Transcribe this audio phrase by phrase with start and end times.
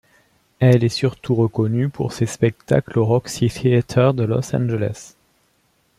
[0.57, 5.13] Elle est surtout reconnue pour ses spectacles au Roxy Theater de Los Angeles.